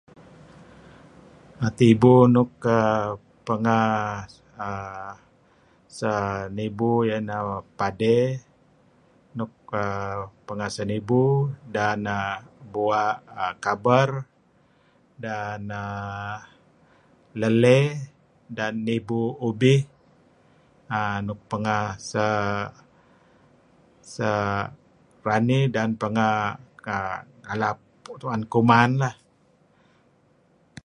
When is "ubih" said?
19.47-19.79